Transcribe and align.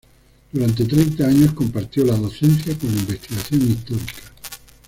Durante 0.51 0.83
treinta 0.87 1.27
años 1.27 1.53
compartió 1.53 2.03
la 2.03 2.15
docencia 2.15 2.75
con 2.75 2.91
la 2.91 3.01
investigación 3.01 3.61
histórica. 3.69 4.23